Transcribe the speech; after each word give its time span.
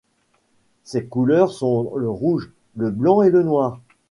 Ses 0.83 1.05
couleurs 1.05 1.51
sont 1.53 1.91
le 1.95 2.09
rouge, 2.09 2.49
le 2.75 2.89
blanc 2.89 3.21
et 3.21 3.29
le 3.29 3.43
noir. 3.43 3.79